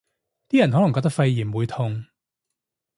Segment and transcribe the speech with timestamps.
[0.49, 2.05] 啲人可能覺得肺炎會痛